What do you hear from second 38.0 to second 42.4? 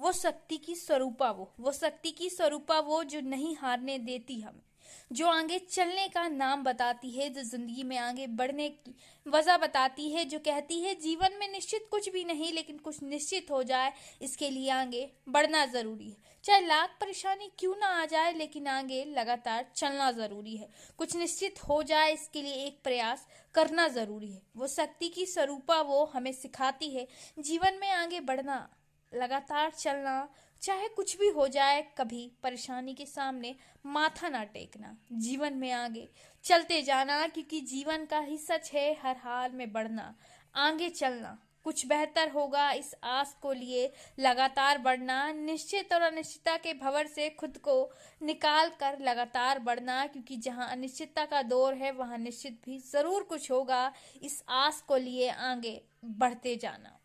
का ही सच है, हर हाल में बढ़ना। आगे चलना, कुछ बेहतर